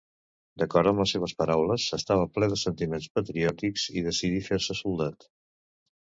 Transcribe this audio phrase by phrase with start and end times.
[0.59, 5.29] D'acord amb les seves paraules, estava ple de sentiments patriòtics i decidí fer-se soldat.